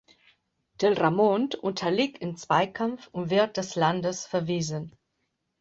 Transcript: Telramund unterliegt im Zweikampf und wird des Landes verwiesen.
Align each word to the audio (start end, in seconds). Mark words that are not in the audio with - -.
Telramund 0.79 1.53
unterliegt 1.53 2.23
im 2.23 2.35
Zweikampf 2.35 3.05
und 3.11 3.29
wird 3.29 3.57
des 3.57 3.75
Landes 3.75 4.25
verwiesen. 4.25 4.95